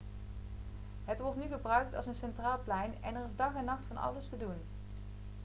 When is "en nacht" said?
3.55-3.85